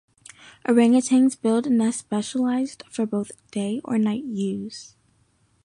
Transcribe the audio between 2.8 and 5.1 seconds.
for both day or night use.